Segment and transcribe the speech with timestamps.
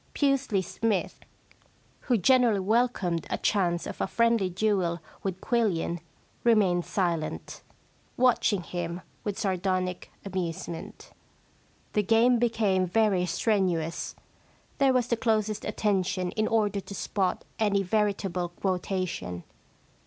[0.15, 1.11] Pusely Smythe,
[1.99, 5.99] who generally welcomed a chance of a friendly duel with Quillian
[6.43, 7.61] remained silent,
[8.17, 11.11] watching him with sardonic amusement.
[11.93, 14.15] The game became very strenuous.
[14.79, 19.43] There was the closest attention in order to spot any veritable quotation.